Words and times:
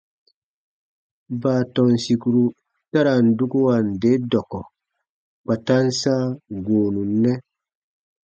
Baatɔn 1.41 1.91
sìkuru 2.03 2.43
ta 2.91 2.99
ra 3.05 3.13
n 3.23 3.27
dukuwa 3.37 3.75
nde 3.89 4.11
dɔkɔ 4.31 4.61
kpa 5.43 5.53
ta 5.65 5.75
n 5.85 5.87
sãa 6.01 6.23
goonu 6.65 7.01
nɛ. 7.23 7.33